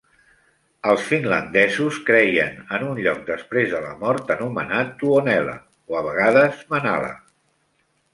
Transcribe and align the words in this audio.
Els 0.91 1.01
finlandesos 1.09 1.99
creien 2.07 2.55
en 2.77 2.85
un 2.93 3.01
lloc 3.07 3.21
després 3.27 3.67
de 3.73 3.81
la 3.83 3.91
mort 4.05 4.33
anomenat 4.37 4.95
Tuonela, 5.03 5.53
o 5.93 5.99
a 6.01 6.03
vegades 6.09 6.65
Manala. 6.73 7.13